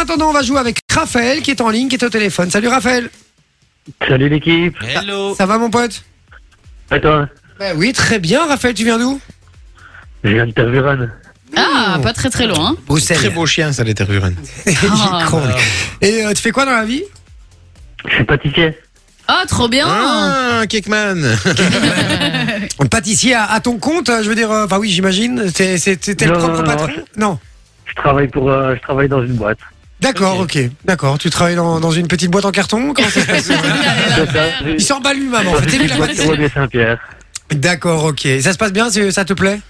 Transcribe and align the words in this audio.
attendant, 0.00 0.30
on 0.30 0.32
va 0.32 0.42
jouer 0.42 0.58
avec 0.58 0.78
Raphaël 0.92 1.40
qui 1.42 1.50
est 1.50 1.60
en 1.60 1.68
ligne, 1.70 1.88
qui 1.88 1.96
est 1.96 2.04
au 2.04 2.08
téléphone. 2.10 2.50
Salut 2.50 2.68
Raphaël. 2.68 3.10
Salut 4.06 4.28
l'équipe. 4.28 4.76
Hello. 4.82 5.34
Ça 5.34 5.46
va 5.46 5.58
mon 5.58 5.70
pote? 5.70 6.02
Et 6.94 7.00
toi? 7.00 7.28
Bah 7.58 7.66
oui, 7.76 7.92
très 7.92 8.18
bien. 8.18 8.46
Raphaël, 8.46 8.74
tu 8.74 8.84
viens 8.84 8.98
d'où? 8.98 9.20
Je 10.24 10.30
viens 10.30 10.46
de 10.46 10.52
Tervuren. 10.52 11.12
Ah, 11.56 11.98
pas 12.02 12.12
très 12.12 12.30
très 12.30 12.46
loin. 12.46 12.76
Bruxelles. 12.86 13.16
Très 13.16 13.30
beau 13.30 13.46
chien, 13.46 13.72
ça, 13.72 13.82
les 13.84 13.94
Tervuren. 13.94 14.34
Il 14.66 14.72
est 14.72 14.76
Ah. 14.90 15.24
con. 15.28 15.42
Et 16.00 16.24
euh, 16.24 16.32
tu 16.32 16.42
fais 16.42 16.50
quoi 16.52 16.64
dans 16.64 16.72
la 16.72 16.84
vie? 16.84 17.02
Je 18.08 18.14
suis 18.14 18.24
pâtissier. 18.24 18.76
Ah, 19.28 19.44
trop 19.48 19.68
bien. 19.68 19.86
Ah, 19.88 20.62
Kekman. 20.68 21.22
Pâtissier 22.90 23.34
à, 23.34 23.44
à 23.50 23.60
ton 23.60 23.78
compte, 23.78 24.08
euh, 24.08 24.22
je 24.22 24.28
veux 24.28 24.34
dire. 24.34 24.50
euh, 24.50 24.64
Enfin 24.64 24.78
oui, 24.78 24.90
j'imagine. 24.90 25.50
C'est- 25.54 25.78
c'est- 25.78 26.02
C'était 26.04 26.26
le 26.26 26.32
Non, 26.32 26.38
propre 26.38 26.58
non, 26.58 26.64
patron 26.64 26.86
non. 27.16 27.28
Non. 27.30 27.38
Je 27.86 27.94
travaille 27.94 28.28
pour, 28.28 28.50
euh, 28.50 28.74
je 28.76 28.80
travaille 28.82 29.08
dans 29.08 29.22
une 29.22 29.34
boîte. 29.34 29.58
D'accord, 30.00 30.40
ok. 30.40 30.58
D'accord. 30.84 31.18
Tu 31.18 31.30
travailles 31.30 31.56
dans, 31.56 31.80
dans 31.80 31.90
une 31.90 32.08
petite 32.08 32.30
boîte 32.30 32.44
en 32.44 32.50
carton? 32.50 32.92
Comment 32.94 33.08
ça 33.08 33.20
se 33.20 33.26
passe? 33.26 33.44
C'est 34.14 34.32
ça. 34.32 34.44
Il 34.66 34.80
s'en 34.80 35.00
bat 35.00 35.14
lui-même 35.14 35.48
en 35.48 35.54
fait. 35.54 36.48
Saint-Pierre. 36.48 36.98
D'accord, 37.50 38.04
ok. 38.04 38.26
Ça 38.40 38.52
se 38.52 38.58
passe 38.58 38.72
bien, 38.72 38.88
ça 38.90 39.24
te 39.24 39.32
plaît? 39.32 39.60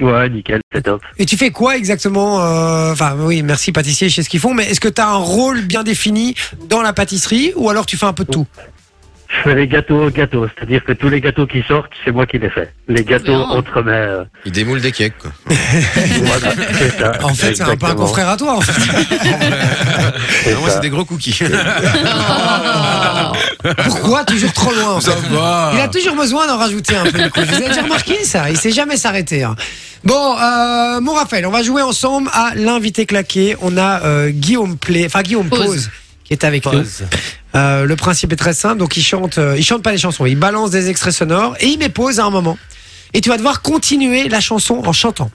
Ouais, 0.00 0.28
nickel, 0.30 0.60
c'est 0.72 0.82
top. 0.82 1.02
Et 1.18 1.26
tu 1.26 1.36
fais 1.36 1.50
quoi 1.50 1.76
exactement 1.76 2.40
euh, 2.40 2.92
Enfin, 2.92 3.14
oui, 3.18 3.42
merci 3.42 3.72
pâtissier, 3.72 4.08
je 4.08 4.16
sais 4.16 4.22
ce 4.22 4.30
qu'ils 4.30 4.40
font, 4.40 4.54
mais 4.54 4.64
est-ce 4.70 4.80
que 4.80 4.88
tu 4.88 5.00
as 5.00 5.08
un 5.08 5.16
rôle 5.16 5.60
bien 5.62 5.82
défini 5.82 6.34
dans 6.68 6.80
la 6.80 6.94
pâtisserie 6.94 7.52
ou 7.56 7.68
alors 7.68 7.84
tu 7.84 7.98
fais 7.98 8.06
un 8.06 8.14
peu 8.14 8.24
de 8.24 8.30
tout? 8.30 8.46
Je 9.34 9.42
fais 9.48 9.54
les 9.54 9.66
gâteaux 9.66 10.10
gâteaux, 10.10 10.46
c'est-à-dire 10.54 10.84
que 10.84 10.92
tous 10.92 11.08
les 11.08 11.20
gâteaux 11.22 11.46
qui 11.46 11.62
sortent, 11.66 11.90
c'est 12.04 12.10
moi 12.12 12.26
qui 12.26 12.38
les 12.38 12.50
fais. 12.50 12.70
Les 12.86 13.02
gâteaux 13.02 13.32
Bien. 13.34 13.40
entremets. 13.56 13.90
euh, 13.92 14.24
Il 14.44 14.52
démoule 14.52 14.80
des 14.82 14.92
cakes, 14.92 15.16
quoi. 15.18 15.30
voilà, 15.46 16.52
c'est 16.78 16.98
ça. 16.98 17.12
En 17.22 17.32
fait, 17.34 17.54
c'est 17.54 17.62
un 17.62 17.74
peu 17.76 17.86
un 17.86 17.94
confrère 17.94 18.28
à 18.28 18.36
toi, 18.36 18.56
en 18.56 18.60
fait. 18.60 18.72
Moi, 20.60 20.68
c'est 20.70 20.80
des 20.80 20.90
gros 20.90 21.04
cookies. 21.06 21.38
Pourquoi 23.84 24.24
toujours 24.24 24.52
trop 24.52 24.72
loin 24.72 24.94
en 24.96 25.00
fait 25.00 25.10
Ça 25.10 25.16
va. 25.30 25.70
Il 25.74 25.80
a 25.80 25.88
toujours 25.88 26.16
besoin 26.16 26.46
d'en 26.46 26.58
rajouter 26.58 26.96
un 26.96 27.04
peu. 27.04 27.28
coup. 27.30 27.40
Vous 27.40 27.54
avez 27.54 27.68
déjà 27.68 27.82
remarqué 27.82 28.24
ça? 28.24 28.50
Il 28.50 28.56
sait 28.58 28.70
jamais 28.72 28.96
s'arrêter. 28.96 29.44
hein. 29.44 29.56
Bon, 30.04 30.36
euh, 30.36 31.00
mon 31.00 31.12
Raphaël, 31.14 31.46
on 31.46 31.50
va 31.50 31.62
jouer 31.62 31.80
ensemble 31.82 32.28
à 32.32 32.52
l'invité 32.56 33.06
claqué. 33.06 33.56
On 33.62 33.76
a 33.76 34.02
euh, 34.02 34.30
Guillaume 34.30 34.76
Play, 34.76 35.04
enfin 35.06 35.22
Guillaume 35.22 35.48
Pose. 35.48 35.64
Pause. 35.66 35.90
Qui 36.32 36.44
est 36.44 36.46
avec 36.46 36.64
nous. 36.66 36.82
Euh, 37.54 37.84
le 37.84 37.96
principe 37.96 38.32
est 38.32 38.36
très 38.36 38.54
simple. 38.54 38.78
Donc 38.78 38.96
il 38.96 39.02
chante, 39.02 39.38
euh, 39.38 39.54
il 39.56 39.64
chante 39.64 39.82
pas 39.82 39.92
les 39.92 39.98
chansons, 39.98 40.24
il 40.26 40.36
balance 40.36 40.70
des 40.70 40.88
extraits 40.88 41.12
sonores 41.12 41.54
et 41.60 41.66
il 41.66 41.78
met 41.78 41.88
pause 41.88 42.20
à 42.20 42.24
un 42.24 42.30
moment. 42.30 42.58
Et 43.14 43.20
tu 43.20 43.28
vas 43.28 43.36
devoir 43.36 43.60
continuer 43.60 44.28
la 44.28 44.40
chanson 44.40 44.82
en 44.84 44.92
chantant. 44.92 45.30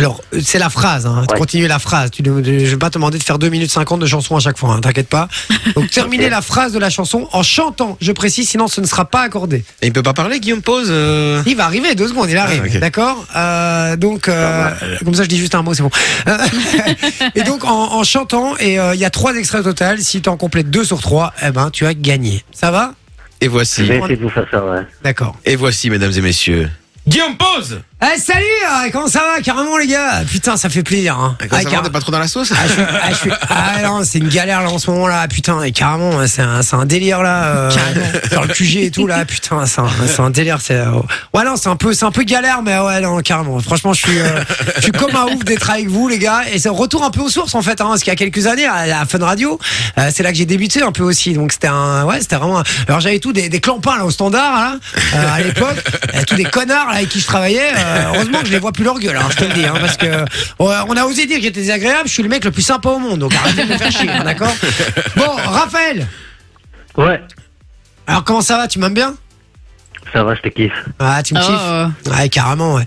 Alors, 0.00 0.22
c'est 0.42 0.58
la 0.58 0.70
phrase, 0.70 1.04
hein. 1.06 1.24
Ouais. 1.30 1.68
la 1.68 1.78
phrase. 1.78 2.10
Tu, 2.10 2.22
ne- 2.22 2.42
je 2.42 2.50
vais 2.70 2.76
pas 2.76 2.88
te 2.88 2.94
demander 2.94 3.18
de 3.18 3.22
faire 3.22 3.38
2 3.38 3.48
minutes 3.50 3.70
50 3.70 4.00
de 4.00 4.06
chanson 4.06 4.34
à 4.34 4.40
chaque 4.40 4.56
fois, 4.58 4.72
hein, 4.72 4.80
t'inquiète 4.80 5.08
pas. 5.08 5.28
Donc, 5.76 5.90
terminer 5.92 6.24
Ok. 6.26 6.30
la 6.30 6.42
phrase 6.42 6.72
de 6.72 6.78
la 6.78 6.88
chanson 6.90 7.28
en 7.32 7.42
chantant, 7.42 7.98
je 8.00 8.10
précise, 8.12 8.48
sinon 8.48 8.66
ce 8.66 8.80
ne 8.80 8.86
sera 8.86 9.04
pas 9.04 9.20
accordé. 9.20 9.64
Et 9.82 9.88
il 9.88 9.92
peut 9.92 10.02
pas 10.02 10.14
parler, 10.14 10.40
Guillaume 10.40 10.62
Pose 10.62 10.88
euh 10.90 11.42
Il 11.46 11.54
va 11.56 11.64
arriver, 11.66 11.94
deux 11.94 12.08
secondes, 12.08 12.30
il 12.30 12.36
arrive, 12.38 12.62
Ah, 12.64 12.68
ok. 12.74 12.80
d'accord? 12.80 13.24
Euh, 13.36 13.96
Donc, 13.96 14.28
euh, 14.28 14.70
comme 15.04 15.14
ça 15.14 15.22
je 15.24 15.28
dis 15.28 15.38
juste 15.38 15.54
un 15.54 15.62
mot, 15.62 15.74
c'est 15.74 15.82
bon. 15.82 15.90
Euh, 16.28 16.38
et 17.34 17.42
donc, 17.42 17.64
en, 17.64 17.92
en 17.94 18.02
chantant, 18.04 18.56
et 18.58 18.80
euh, 18.80 18.94
il 18.94 19.00
y 19.00 19.04
a 19.04 19.10
trois 19.10 19.34
extraits 19.34 19.60
au 19.60 19.64
total, 19.64 20.00
si 20.00 20.22
tu 20.22 20.28
en 20.28 20.36
complètes 20.36 20.70
deux 20.70 20.84
sur 20.84 21.00
trois, 21.00 21.32
eh 21.46 21.50
ben, 21.50 21.70
tu 21.70 21.86
as 21.86 21.94
gagné. 21.94 22.42
Ça 22.52 22.70
va? 22.70 22.94
Et 23.42 23.46
Je 23.46 23.50
voici. 23.50 23.82
vais 23.84 23.98
essayer 23.98 24.16
de 24.16 24.22
vous 24.22 24.30
faire 24.30 24.46
ça, 24.50 24.64
ouais. 24.64 24.80
D'accord. 25.02 25.36
Et 25.44 25.56
voici, 25.56 25.90
mesdames 25.90 26.12
et 26.16 26.20
messieurs. 26.20 26.70
Guillaume 27.06 27.36
Pose 27.36 27.80
Eh, 28.02 28.18
salut 28.18 28.40
euh, 28.86 28.88
Comment 28.92 29.08
ça 29.08 29.18
va 29.20 29.42
Carrément, 29.42 29.76
les 29.76 29.86
gars? 29.86 30.22
Putain, 30.26 30.56
ça 30.56 30.70
fait 30.70 30.82
plaisir. 30.82 31.18
Hein. 31.18 31.36
Quand 31.38 31.48
Ah, 31.50 31.56
ça 31.58 31.64
va, 31.64 31.70
car- 31.70 31.82
t'es 31.82 31.90
pas 31.90 32.00
trop 32.00 32.10
dans 32.10 32.18
la 32.18 32.28
sauce? 32.28 32.50
Ah, 32.56 32.62
je 32.66 32.72
suis- 32.72 32.82
ah, 32.82 33.10
je 33.10 33.14
suis- 33.14 33.30
ah, 33.50 33.82
non, 33.84 34.00
c'est 34.04 34.18
une 34.20 34.28
galère 34.30 34.62
là 34.62 34.70
en 34.70 34.78
ce 34.78 34.90
moment 34.90 35.06
là, 35.06 35.28
putain, 35.28 35.62
et 35.62 35.70
carrément, 35.72 36.26
c'est 36.26 36.40
un, 36.40 36.62
c'est 36.62 36.76
un 36.76 36.86
délire 36.86 37.22
là, 37.22 37.44
euh, 37.44 37.70
dans 38.32 38.40
le 38.42 38.48
QG 38.48 38.76
et 38.84 38.90
tout 38.90 39.06
là, 39.06 39.26
putain, 39.26 39.66
c'est 39.66 39.82
un, 39.82 39.88
c'est 40.06 40.20
un 40.20 40.30
délire, 40.30 40.60
c'est, 40.62 40.76
euh, 40.76 40.92
ouais 41.34 41.44
non, 41.44 41.56
c'est 41.56 41.68
un 41.68 41.76
peu, 41.76 41.92
c'est 41.92 42.06
un 42.06 42.10
peu 42.10 42.22
galère, 42.22 42.62
mais 42.62 42.78
ouais 42.78 43.02
non, 43.02 43.18
carrément, 43.20 43.58
franchement, 43.60 43.92
je 43.92 44.00
suis, 44.06 44.18
euh, 44.18 44.42
je 44.76 44.80
suis 44.82 44.92
comme 44.92 45.14
un 45.14 45.26
ouf 45.34 45.44
d'être 45.44 45.68
avec 45.68 45.88
vous 45.90 46.08
les 46.08 46.18
gars, 46.18 46.44
et 46.50 46.58
c'est 46.58 46.70
un 46.70 46.72
retour 46.72 47.04
un 47.04 47.10
peu 47.10 47.20
aux 47.20 47.28
sources 47.28 47.54
en 47.54 47.60
fait, 47.60 47.82
hein, 47.82 47.86
parce 47.88 48.00
qu'il 48.02 48.10
y 48.10 48.14
a 48.14 48.16
quelques 48.16 48.46
années 48.46 48.66
à 48.66 48.86
la 48.86 49.04
Fun 49.04 49.18
Radio, 49.22 49.58
euh, 49.98 50.10
c'est 50.14 50.22
là 50.22 50.32
que 50.32 50.38
j'ai 50.38 50.46
débuté 50.46 50.82
un 50.82 50.92
peu 50.92 51.02
aussi, 51.02 51.34
donc 51.34 51.52
c'était 51.52 51.68
un, 51.68 52.04
ouais, 52.04 52.20
c'était 52.22 52.36
vraiment, 52.36 52.60
un- 52.60 52.64
alors 52.88 53.00
j'avais 53.00 53.18
tout 53.18 53.34
des, 53.34 53.50
des 53.50 53.60
clampins 53.60 53.98
là 53.98 54.06
au 54.06 54.10
standard 54.10 54.54
là, 54.54 54.74
euh, 55.16 55.34
à 55.34 55.40
l'époque, 55.42 55.76
euh, 56.14 56.22
tous 56.26 56.36
des 56.36 56.44
connards 56.44 56.88
là 56.88 56.94
avec 56.96 57.10
qui 57.10 57.20
je 57.20 57.26
travaillais, 57.26 57.60
euh, 57.76 57.89
heureusement 58.14 58.40
que 58.40 58.46
je 58.46 58.52
les 58.52 58.58
vois 58.58 58.72
plus 58.72 58.84
leur 58.84 58.98
gueule, 58.98 59.16
hein, 59.16 59.26
je 59.30 59.36
te 59.36 59.44
le 59.44 59.52
dis, 59.54 59.64
hein, 59.64 59.74
parce 59.80 59.96
que 59.96 60.06
euh, 60.06 60.24
on 60.58 60.96
a 60.96 61.04
osé 61.04 61.26
dire 61.26 61.36
que 61.36 61.42
j'étais 61.42 61.60
désagréable, 61.60 62.08
je 62.08 62.12
suis 62.12 62.22
le 62.22 62.28
mec 62.28 62.44
le 62.44 62.50
plus 62.50 62.62
sympa 62.62 62.88
au 62.90 62.98
monde, 62.98 63.18
donc 63.20 63.34
arrêtez 63.34 63.64
de 63.64 63.72
me 63.72 63.78
faire 63.78 63.90
chier, 63.92 64.10
hein, 64.10 64.24
d'accord? 64.24 64.54
Bon, 65.16 65.30
Raphaël, 65.46 66.06
Ouais, 66.96 67.20
alors 68.06 68.24
comment 68.24 68.40
ça 68.40 68.56
va, 68.56 68.66
tu 68.68 68.78
m'aimes 68.78 68.94
bien? 68.94 69.14
Ça 70.12 70.24
va, 70.24 70.34
je 70.34 70.40
te 70.40 70.48
kiffe. 70.48 70.72
Ah, 70.98 71.22
tu 71.22 71.34
me 71.34 71.40
kiffes? 71.40 72.06
Oh. 72.06 72.10
Ouais, 72.10 72.28
carrément, 72.28 72.74
ouais. 72.74 72.84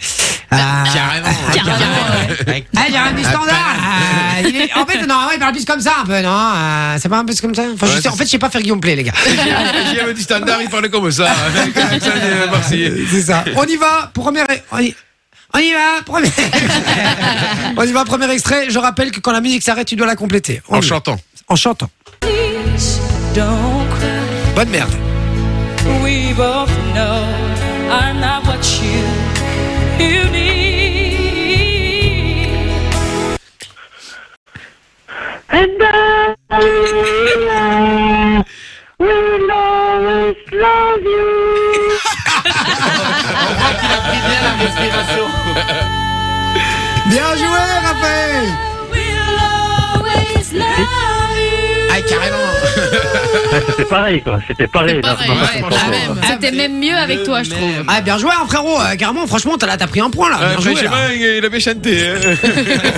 Ah, 0.55 0.83
Carrément. 0.93 1.27
Carrément. 1.53 2.65
Ah, 2.75 2.81
j'ai 2.89 2.97
un 2.97 3.11
du 3.13 3.23
standard. 3.23 3.75
Ah, 3.79 4.41
il 4.47 4.55
est- 4.55 4.73
En 4.77 4.85
fait, 4.85 5.05
normalement, 5.05 5.31
il 5.33 5.39
parle 5.39 5.53
plus 5.53 5.65
comme 5.65 5.79
ça, 5.79 5.93
un 6.01 6.05
peu, 6.05 6.21
non? 6.21 6.29
Euh, 6.55 6.97
C'est 6.99 7.09
pas 7.09 7.17
un 7.17 7.25
peu 7.25 7.33
comme 7.41 7.55
ça? 7.55 7.63
Enfin, 7.73 7.87
je 7.87 7.91
Ouais, 7.95 8.01
sais- 8.01 8.09
En 8.09 8.15
fait, 8.15 8.25
je 8.25 8.29
sais 8.31 8.37
pas 8.39 8.49
faire 8.49 8.61
Guillaume 8.61 8.79
Play, 8.81 8.95
les 8.95 9.03
gars. 9.03 9.11
J'avais 9.95 10.13
du 10.13 10.21
standard, 10.21 10.61
il 10.61 10.69
parlait 10.69 10.89
comme 10.89 11.09
ça. 11.11 11.25
Un. 11.31 12.61
C'est 13.11 13.21
ça. 13.21 13.43
On 13.55 13.63
y 13.65 13.75
va. 13.77 14.11
Premier. 14.13 14.41
On 14.71 14.79
y, 14.79 14.95
on 15.53 15.59
y 15.59 15.71
va. 15.73 16.01
Premier. 16.05 16.29
on 17.77 17.83
y 17.83 17.91
va. 17.91 18.05
Premier 18.05 18.29
extrait. 18.31 18.67
Je 18.69 18.79
rappelle 18.79 19.11
que 19.11 19.19
quand 19.19 19.31
la 19.31 19.41
musique 19.41 19.63
s'arrête, 19.63 19.87
tu 19.87 19.95
dois 19.95 20.07
la 20.07 20.15
compléter. 20.15 20.61
On 20.69 20.77
En 20.77 20.81
chantant. 20.81 21.17
En 21.47 21.55
chantant. 21.55 21.89
Bonne 24.55 24.69
merde. 24.69 24.91
We 26.03 26.33
both 26.35 26.69
know 26.93 27.23
I'm 27.89 28.19
not 28.19 28.45
what 28.45 28.61
you 28.81 29.03
you 29.99 30.29
Bien 47.05 47.35
joué, 47.35 47.59
Raphaël. 47.83 48.47
Ah, 52.03 52.09
carrément. 52.09 52.37
C'était 53.69 53.85
pareil, 53.85 54.21
quoi. 54.23 54.39
C'était 54.47 54.67
pareil. 54.67 54.95
ouais, 54.95 55.01
pas 55.01 55.17
ah, 55.17 55.89
même. 55.89 56.21
C'était 56.27 56.51
même 56.51 56.79
mieux 56.79 56.95
avec 56.95 57.23
toi, 57.23 57.43
je 57.43 57.51
trouve. 57.51 57.71
Ah, 57.87 58.01
bien 58.01 58.17
joué, 58.17 58.31
hein, 58.31 58.45
frérot. 58.47 58.79
Euh, 58.81 58.95
carrément, 58.95 59.27
franchement, 59.27 59.57
t'as 59.57 59.67
là, 59.67 59.77
t'as 59.77 59.87
pris 59.87 59.99
un 60.01 60.09
point 60.09 60.29
là. 60.29 60.37
Bien 60.57 60.59
joué. 60.59 60.83
là. 60.83 61.13
il 61.13 61.45
avait 61.45 61.59
chanté. 61.59 62.07
hein. 62.07 62.35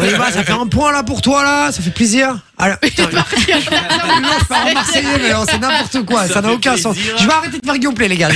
On 0.02 0.06
y 0.06 0.12
va, 0.12 0.32
ça 0.32 0.44
fait 0.44 0.54
un 0.54 0.68
point 0.68 0.92
là 0.92 1.04
pour 1.04 1.22
toi 1.22 1.44
là, 1.44 1.72
ça 1.72 1.82
fait 1.82 1.90
plaisir. 1.92 2.38
Alors, 2.58 2.78
putain, 2.80 3.04
non, 3.12 3.22
je 4.40 4.46
pars 4.46 4.66
en 4.66 4.74
Marseillais, 4.74 5.08
mais 5.22 5.34
non, 5.34 5.44
c'est 5.50 5.60
n'importe 5.60 6.06
quoi, 6.06 6.26
ça 6.28 6.42
n'a 6.42 6.52
aucun 6.54 6.78
sens. 6.78 6.96
Je 7.18 7.26
vais 7.26 7.34
arrêter 7.34 7.60
de 7.60 7.66
faire 7.66 7.78
Guillaume 7.78 7.94
Play, 7.96 8.08
les 8.08 8.18
gars. 8.18 8.30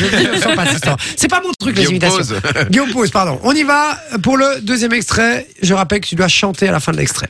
C'est 1.16 1.30
pas 1.30 1.42
mon 1.42 1.52
truc, 1.58 1.78
les 1.78 1.86
Guillaume 1.86 1.96
imitations. 1.96 2.36
Guillaume 2.70 2.92
Pause, 2.92 3.12
pardon. 3.12 3.40
On 3.44 3.54
y 3.54 3.64
va 3.64 3.98
pour 4.22 4.38
le 4.38 4.60
deuxième 4.62 4.94
extrait. 4.94 5.48
Je 5.62 5.74
rappelle 5.74 6.02
que 6.02 6.08
tu 6.08 6.16
dois 6.16 6.28
chanter 6.28 6.68
à 6.68 6.72
la 6.74 6.80
fin 6.82 6.92
de 6.92 6.98
l'extrait. 6.98 7.30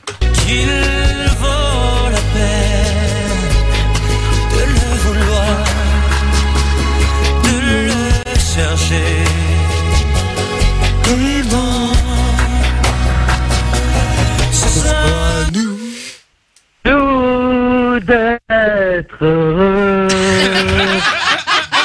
Heureux. 19.20 20.08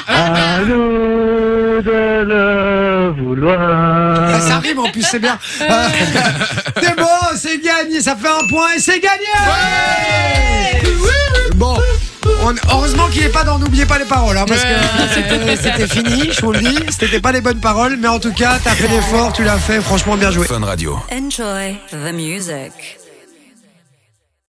à 0.08 0.60
nous 0.60 1.82
de 1.82 2.24
le 2.24 3.10
vouloir. 3.22 4.30
Ah, 4.36 4.40
ça 4.40 4.60
rime 4.60 4.80
en 4.80 4.90
plus, 4.92 5.04
c'est 5.04 5.20
bien. 5.20 5.38
Euh, 5.62 5.66
c'est 6.82 6.96
bon, 6.96 7.06
c'est 7.38 7.60
gagné, 7.62 8.02
ça 8.02 8.16
fait 8.16 8.28
un 8.30 8.48
point 8.50 8.74
et 8.76 8.80
c'est 8.80 9.00
gagné. 9.00 9.26
Bon. 11.56 11.78
on- 12.44 12.54
heureusement 12.72 13.08
qu'il 13.08 13.24
n'est 13.24 13.30
pas 13.30 13.44
dans 13.44 13.58
N'oubliez 13.60 13.86
pas 13.86 13.98
les 13.98 14.06
paroles, 14.06 14.38
hein, 14.38 14.46
parce 14.48 14.62
que 14.62 14.68
c'était- 15.14 15.56
c'était 15.58 15.88
fini, 15.88 16.30
je 16.31 16.42
vous 16.42 16.52
le 16.52 16.60
dis. 16.60 16.78
C'était 16.90 17.20
pas 17.22 17.31
les 17.31 17.42
bonnes 17.42 17.60
paroles, 17.62 17.98
mais 18.00 18.08
en 18.08 18.20
tout 18.20 18.34
cas, 18.34 18.58
t'as 18.64 18.72
fait 18.72 18.88
l'effort, 18.88 19.34
tu 19.34 19.44
l'as 19.44 19.58
fait, 19.58 19.81
franchement 19.81 20.16
bien 20.16 20.31
joué. 20.31 20.46
Fun 20.48 20.64
Radio. 20.64 21.00
Enjoy 21.12 21.78
the 21.92 22.14
music. 22.14 23.00